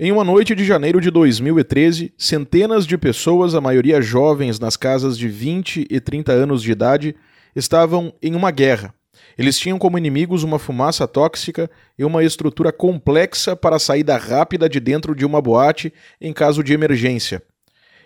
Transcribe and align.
Em 0.00 0.12
uma 0.12 0.22
noite 0.22 0.54
de 0.54 0.64
janeiro 0.64 1.00
de 1.00 1.10
2013, 1.10 2.14
centenas 2.16 2.86
de 2.86 2.96
pessoas, 2.96 3.52
a 3.52 3.60
maioria 3.60 4.00
jovens 4.00 4.60
nas 4.60 4.76
casas 4.76 5.18
de 5.18 5.26
20 5.26 5.88
e 5.90 6.00
30 6.00 6.30
anos 6.30 6.62
de 6.62 6.70
idade, 6.70 7.16
estavam 7.56 8.14
em 8.22 8.36
uma 8.36 8.52
guerra. 8.52 8.94
Eles 9.36 9.58
tinham 9.58 9.76
como 9.76 9.98
inimigos 9.98 10.44
uma 10.44 10.56
fumaça 10.56 11.08
tóxica 11.08 11.68
e 11.98 12.04
uma 12.04 12.22
estrutura 12.22 12.70
complexa 12.70 13.56
para 13.56 13.80
saída 13.80 14.16
rápida 14.16 14.68
de 14.68 14.78
dentro 14.78 15.16
de 15.16 15.26
uma 15.26 15.42
boate 15.42 15.92
em 16.20 16.32
caso 16.32 16.62
de 16.62 16.72
emergência. 16.72 17.42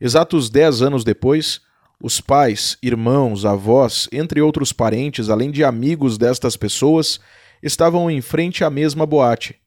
Exatos 0.00 0.48
dez 0.48 0.80
anos 0.80 1.04
depois, 1.04 1.60
os 2.02 2.18
pais, 2.18 2.78
irmãos, 2.82 3.44
avós, 3.44 4.08
entre 4.10 4.40
outros 4.40 4.72
parentes, 4.72 5.28
além 5.28 5.50
de 5.50 5.62
amigos 5.62 6.16
destas 6.16 6.56
pessoas, 6.56 7.20
estavam 7.62 8.10
em 8.10 8.22
frente 8.22 8.64
à 8.64 8.70
mesma 8.70 9.04
boate 9.04 9.62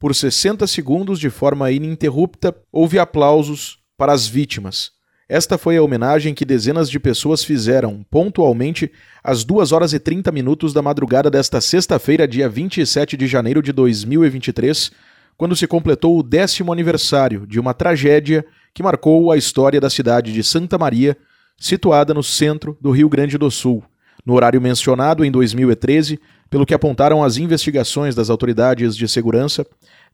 por 0.00 0.14
60 0.14 0.66
segundos, 0.66 1.20
de 1.20 1.28
forma 1.28 1.70
ininterrupta, 1.70 2.56
houve 2.72 2.98
aplausos 2.98 3.78
para 3.98 4.14
as 4.14 4.26
vítimas. 4.26 4.92
Esta 5.28 5.58
foi 5.58 5.76
a 5.76 5.82
homenagem 5.82 6.34
que 6.34 6.46
dezenas 6.46 6.88
de 6.90 6.98
pessoas 6.98 7.44
fizeram, 7.44 8.04
pontualmente, 8.10 8.90
às 9.22 9.44
2 9.44 9.72
horas 9.72 9.92
e 9.92 10.00
30 10.00 10.32
minutos 10.32 10.72
da 10.72 10.80
madrugada 10.80 11.30
desta 11.30 11.60
sexta-feira, 11.60 12.26
dia 12.26 12.48
27 12.48 13.14
de 13.14 13.26
janeiro 13.26 13.62
de 13.62 13.72
2023, 13.72 14.90
quando 15.36 15.54
se 15.54 15.66
completou 15.66 16.18
o 16.18 16.22
décimo 16.22 16.72
aniversário 16.72 17.46
de 17.46 17.60
uma 17.60 17.74
tragédia 17.74 18.44
que 18.72 18.82
marcou 18.82 19.30
a 19.30 19.36
história 19.36 19.80
da 19.80 19.90
cidade 19.90 20.32
de 20.32 20.42
Santa 20.42 20.78
Maria, 20.78 21.14
situada 21.58 22.14
no 22.14 22.22
centro 22.22 22.76
do 22.80 22.90
Rio 22.90 23.08
Grande 23.10 23.36
do 23.36 23.50
Sul. 23.50 23.84
No 24.24 24.34
horário 24.34 24.60
mencionado, 24.60 25.24
em 25.24 25.30
2013, 25.30 26.18
pelo 26.50 26.66
que 26.66 26.74
apontaram 26.74 27.22
as 27.22 27.36
investigações 27.36 28.14
das 28.14 28.28
autoridades 28.28 28.96
de 28.96 29.06
segurança, 29.06 29.64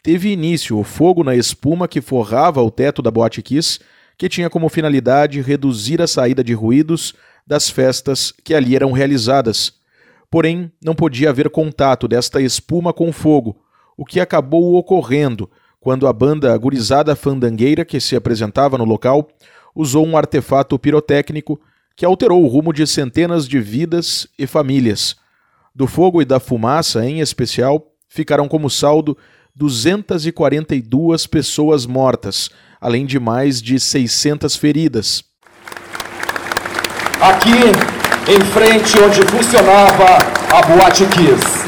teve 0.03 0.31
início 0.31 0.79
o 0.79 0.85
fogo 0.85 1.25
na 1.25 1.35
espuma 1.35 1.89
que 1.89 2.01
forrava 2.01 2.63
o 2.63 2.71
teto 2.71 3.03
da 3.03 3.11
Boate 3.11 3.43
Kiss, 3.43 3.81
que 4.19 4.29
tinha 4.29 4.49
como 4.49 4.69
finalidade 4.69 5.41
reduzir 5.41 6.01
a 6.01 6.07
saída 6.07 6.43
de 6.43 6.55
ruídos 6.55 7.15
das 7.47 7.69
festas 7.69 8.33
que 8.45 8.55
ali 8.55 8.75
eram 8.75 8.93
realizadas. 8.93 9.75
Porém, 10.31 10.71
não 10.83 10.95
podia 10.95 11.31
haver 11.31 11.51
contato 11.51 12.09
desta 12.09 12.41
espuma 12.41 12.93
com 12.93 13.13
fogo, 13.13 13.57
o 13.97 14.05
que 14.05 14.21
acabou 14.21 14.75
ocorrendo 14.75 15.51
quando 15.81 16.09
a 16.09 16.13
banda 16.13 16.57
Gurizada 16.57 17.15
Fandangueira, 17.15 17.85
que 17.85 18.01
se 18.01 18.17
apresentava 18.17 18.77
no 18.77 18.85
local, 18.85 19.29
usou 19.75 20.05
um 20.05 20.17
artefato 20.17 20.77
pirotécnico 20.79 21.61
que 21.95 22.05
alterou 22.05 22.43
o 22.43 22.49
rumo 22.49 22.73
de 22.73 22.87
centenas 22.87 23.47
de 23.47 23.61
vidas 23.61 24.27
e 24.39 24.47
famílias. 24.47 25.17
Do 25.75 25.87
fogo 25.87 26.21
e 26.21 26.25
da 26.25 26.41
fumaça, 26.41 27.07
em 27.07 27.21
especial, 27.21 27.93
ficaram 28.09 28.49
como 28.49 28.69
saldo 28.69 29.17
242 29.57 31.27
pessoas 31.27 31.87
mortas, 31.87 32.51
além 32.79 33.07
de 33.07 33.19
mais 33.19 33.63
de 33.63 33.81
600 33.81 34.55
feridas. 34.55 35.25
Aqui, 37.19 37.73
em 38.29 38.41
frente 38.53 38.99
onde 38.99 39.23
funcionava 39.23 40.19
a 40.53 40.61
Boate 40.61 41.07
Kiss. 41.07 41.65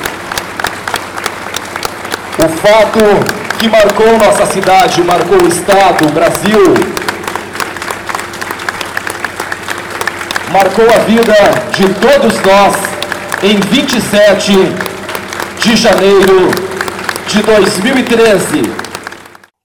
O 2.45 2.49
fato 2.59 3.59
que 3.59 3.71
marcou 3.71 4.19
nossa 4.19 4.45
cidade, 4.45 5.03
marcou 5.03 5.43
o 5.43 5.49
Estado, 5.49 6.07
o 6.07 6.13
Brasil, 6.13 6.75
marcou 10.53 10.85
a 10.95 10.99
vida 11.05 11.35
de 11.73 11.89
todos 11.95 12.39
nós 12.43 12.77
em 13.43 13.59
27 13.59 14.53
de 15.59 15.75
janeiro 15.75 16.68
de 17.29 17.43
2013. 17.43 18.63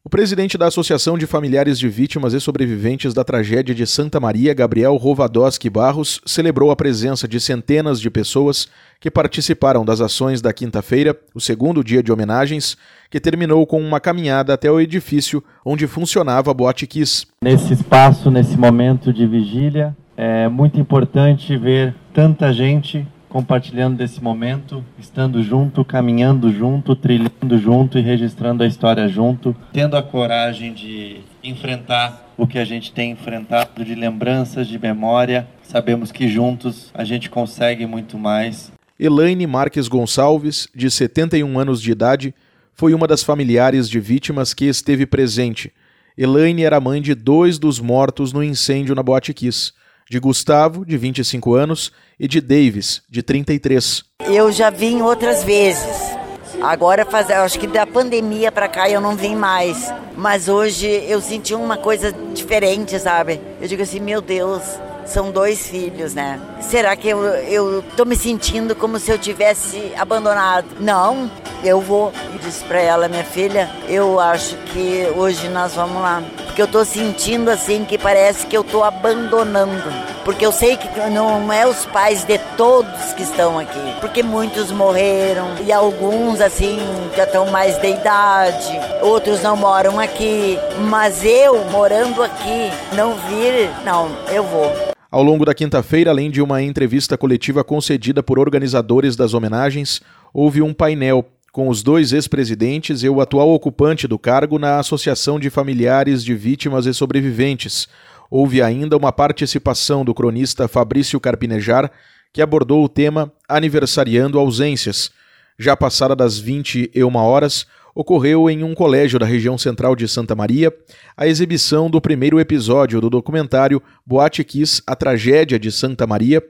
O 0.03 0.09
presidente 0.09 0.57
da 0.57 0.67
Associação 0.67 1.17
de 1.17 1.25
Familiares 1.25 1.79
de 1.79 1.87
Vítimas 1.87 2.33
e 2.33 2.41
Sobreviventes 2.41 3.13
da 3.13 3.23
Tragédia 3.23 3.73
de 3.73 3.87
Santa 3.87 4.19
Maria, 4.19 4.53
Gabriel 4.53 4.97
Rovadowski 4.97 5.69
Barros, 5.69 6.19
celebrou 6.25 6.71
a 6.71 6.75
presença 6.75 7.25
de 7.25 7.39
centenas 7.39 8.01
de 8.01 8.09
pessoas 8.09 8.67
que 8.99 9.09
participaram 9.09 9.85
das 9.85 10.01
ações 10.01 10.41
da 10.41 10.51
quinta-feira, 10.51 11.17
o 11.33 11.39
segundo 11.39 11.81
dia 11.81 12.03
de 12.03 12.11
homenagens, 12.11 12.75
que 13.09 13.19
terminou 13.19 13.65
com 13.65 13.81
uma 13.81 14.01
caminhada 14.01 14.53
até 14.53 14.69
o 14.69 14.81
edifício 14.81 15.41
onde 15.65 15.87
funcionava 15.87 16.51
a 16.51 16.53
Boate 16.53 16.85
Kiss. 16.85 17.25
Nesse 17.41 17.73
espaço, 17.73 18.29
nesse 18.29 18.57
momento 18.57 19.13
de 19.13 19.25
vigília, 19.25 19.95
é 20.17 20.49
muito 20.49 20.77
importante 20.77 21.55
ver 21.57 21.95
tanta 22.13 22.51
gente 22.51 23.07
compartilhando 23.33 23.97
desse 23.97 24.23
momento, 24.23 24.85
estando 24.99 25.41
junto, 25.41 25.83
caminhando 25.83 26.53
junto, 26.53 26.95
trilhando 26.95 27.57
junto 27.57 27.97
e 27.97 28.01
registrando 28.01 28.61
a 28.61 28.67
história 28.67 29.07
junto, 29.07 29.55
tendo 29.73 29.97
a 29.97 30.03
coragem 30.03 30.71
de 30.71 31.21
enfrentar 31.43 32.31
o 32.37 32.45
que 32.45 32.59
a 32.59 32.63
gente 32.63 32.93
tem 32.93 33.09
enfrentado 33.09 33.83
de 33.83 33.95
lembranças, 33.95 34.67
de 34.67 34.77
memória. 34.77 35.47
Sabemos 35.63 36.11
que 36.11 36.27
juntos 36.27 36.91
a 36.93 37.03
gente 37.03 37.27
consegue 37.27 37.87
muito 37.87 38.19
mais. 38.19 38.71
Elaine 38.99 39.47
Marques 39.47 39.87
Gonçalves, 39.87 40.67
de 40.75 40.91
71 40.91 41.57
anos 41.57 41.81
de 41.81 41.91
idade, 41.91 42.35
foi 42.75 42.93
uma 42.93 43.07
das 43.07 43.23
familiares 43.23 43.89
de 43.89 43.99
vítimas 43.99 44.53
que 44.53 44.65
esteve 44.65 45.07
presente. 45.07 45.73
Elaine 46.15 46.61
era 46.61 46.79
mãe 46.79 47.01
de 47.01 47.15
dois 47.15 47.57
dos 47.57 47.79
mortos 47.79 48.31
no 48.31 48.43
incêndio 48.43 48.93
na 48.93 49.01
Boate 49.01 49.33
Kiss 49.33 49.73
de 50.13 50.19
Gustavo, 50.19 50.85
de 50.85 50.95
25 50.95 51.55
anos, 51.55 51.91
e 52.19 52.27
de 52.27 52.39
Davis, 52.39 53.01
de 53.09 53.23
33. 53.23 54.03
Eu 54.27 54.51
já 54.51 54.69
vim 54.69 55.01
outras 55.01 55.43
vezes. 55.43 56.15
Agora, 56.61 57.03
faz, 57.03 57.31
acho 57.31 57.59
que 57.59 57.65
da 57.65 57.87
pandemia 57.87 58.51
para 58.51 58.67
cá 58.67 58.87
eu 58.87 59.01
não 59.01 59.15
vim 59.15 59.35
mais. 59.35 59.91
Mas 60.15 60.47
hoje 60.47 60.85
eu 61.07 61.19
senti 61.19 61.55
uma 61.55 61.77
coisa 61.77 62.13
diferente, 62.31 62.99
sabe? 62.99 63.41
Eu 63.59 63.67
digo 63.67 63.81
assim, 63.81 63.99
meu 63.99 64.21
Deus, 64.21 64.61
são 65.03 65.31
dois 65.31 65.67
filhos, 65.67 66.13
né? 66.13 66.39
Será 66.61 66.95
que 66.95 67.09
eu, 67.09 67.23
eu 67.23 67.83
tô 67.97 68.05
me 68.05 68.15
sentindo 68.15 68.75
como 68.75 68.99
se 68.99 69.09
eu 69.09 69.17
tivesse 69.17 69.93
abandonado? 69.97 70.67
Não, 70.79 71.29
eu 71.63 71.81
vou. 71.81 72.13
E 72.35 72.37
disse 72.37 72.63
para 72.65 72.79
ela, 72.79 73.07
minha 73.07 73.23
filha, 73.23 73.67
eu 73.89 74.19
acho 74.19 74.55
que 74.71 75.07
hoje 75.15 75.49
nós 75.49 75.73
vamos 75.73 75.99
lá. 75.99 76.21
Porque 76.53 76.61
eu 76.61 76.67
tô 76.67 76.85
sentindo 76.85 77.49
assim 77.49 77.83
que 77.83 77.97
parece 77.97 78.45
que 78.45 78.55
eu 78.55 78.63
tô 78.63 78.83
abandonando. 78.83 79.91
Porque 80.23 80.45
eu 80.45 80.51
sei 80.51 80.77
que 80.77 80.87
não 81.09 81.51
é 81.51 81.65
os 81.65 81.83
pais 81.87 82.23
de 82.25 82.37
todos 82.55 83.11
que 83.13 83.23
estão 83.23 83.57
aqui. 83.57 83.99
Porque 83.99 84.21
muitos 84.21 84.71
morreram 84.71 85.47
e 85.65 85.73
alguns 85.73 86.39
assim 86.39 86.77
já 87.17 87.23
estão 87.23 87.47
mais 87.47 87.81
de 87.81 87.87
idade, 87.87 88.79
outros 89.01 89.41
não 89.41 89.57
moram 89.57 89.99
aqui. 89.99 90.59
Mas 90.91 91.25
eu 91.25 91.65
morando 91.71 92.21
aqui, 92.21 92.69
não 92.95 93.15
vir, 93.15 93.71
não, 93.83 94.15
eu 94.31 94.43
vou. 94.43 94.71
Ao 95.09 95.23
longo 95.23 95.45
da 95.45 95.55
quinta-feira, 95.55 96.11
além 96.11 96.29
de 96.29 96.39
uma 96.39 96.61
entrevista 96.61 97.17
coletiva 97.17 97.63
concedida 97.63 98.21
por 98.21 98.37
organizadores 98.37 99.15
das 99.15 99.33
homenagens, 99.33 100.01
houve 100.31 100.61
um 100.61 100.71
painel 100.71 101.25
com 101.53 101.69
os 101.69 101.83
dois 101.83 102.11
ex-presidentes 102.11 103.03
e 103.03 103.09
o 103.09 103.21
atual 103.21 103.53
ocupante 103.53 104.07
do 104.07 104.17
cargo 104.17 104.57
na 104.57 104.79
Associação 104.79 105.39
de 105.39 105.51
Familiares 105.51 106.23
de 106.23 106.33
Vítimas 106.33 106.87
e 106.87 106.93
Sobreviventes. 106.95 107.87
Houve 108.27 108.59
ainda 108.59 108.97
uma 108.97 109.11
participação 109.11 110.03
do 110.03 110.15
cronista 110.15 110.67
Fabrício 110.67 111.19
Carpinejar, 111.19 111.91
que 112.33 112.41
abordou 112.41 112.83
o 112.83 112.89
tema 112.89 113.31
Aniversariando 113.47 114.39
Ausências. 114.39 115.11
Já 115.59 115.77
passada 115.77 116.15
das 116.15 116.39
21 116.39 117.15
horas, 117.17 117.67
ocorreu 117.93 118.49
em 118.49 118.63
um 118.63 118.73
colégio 118.73 119.19
da 119.19 119.25
região 119.27 119.55
central 119.55 119.95
de 119.95 120.07
Santa 120.07 120.33
Maria 120.33 120.73
a 121.15 121.27
exibição 121.27 121.87
do 121.87 122.01
primeiro 122.01 122.39
episódio 122.39 122.99
do 122.99 123.11
documentário 123.11 123.79
Boate 124.03 124.43
Kiss, 124.43 124.81
a 124.87 124.95
tragédia 124.95 125.59
de 125.59 125.71
Santa 125.71 126.07
Maria, 126.07 126.41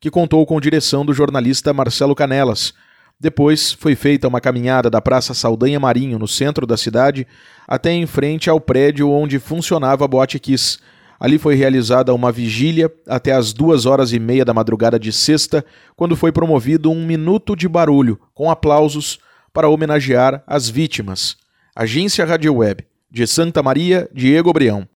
que 0.00 0.10
contou 0.10 0.46
com 0.46 0.58
direção 0.58 1.04
do 1.04 1.12
jornalista 1.12 1.74
Marcelo 1.74 2.14
Canelas. 2.14 2.72
Depois 3.18 3.72
foi 3.72 3.94
feita 3.94 4.28
uma 4.28 4.42
caminhada 4.42 4.90
da 4.90 5.00
Praça 5.00 5.32
Saldanha 5.32 5.80
Marinho, 5.80 6.18
no 6.18 6.28
centro 6.28 6.66
da 6.66 6.76
cidade, 6.76 7.26
até 7.66 7.90
em 7.90 8.06
frente 8.06 8.50
ao 8.50 8.60
prédio 8.60 9.10
onde 9.10 9.38
funcionava 9.38 10.04
a 10.04 10.08
Boate 10.08 10.38
Kiss. 10.38 10.78
Ali 11.18 11.38
foi 11.38 11.54
realizada 11.54 12.12
uma 12.12 12.30
vigília 12.30 12.92
até 13.08 13.32
as 13.32 13.54
duas 13.54 13.86
horas 13.86 14.12
e 14.12 14.18
meia 14.18 14.44
da 14.44 14.52
madrugada 14.52 14.98
de 14.98 15.10
sexta, 15.12 15.64
quando 15.96 16.14
foi 16.14 16.30
promovido 16.30 16.90
um 16.90 17.06
minuto 17.06 17.56
de 17.56 17.66
barulho, 17.66 18.20
com 18.34 18.50
aplausos, 18.50 19.18
para 19.50 19.68
homenagear 19.68 20.44
as 20.46 20.68
vítimas. 20.68 21.38
Agência 21.74 22.26
Rádio 22.26 22.56
Web, 22.56 22.84
de 23.10 23.26
Santa 23.26 23.62
Maria, 23.62 24.10
Diego 24.12 24.52
Brião. 24.52 24.86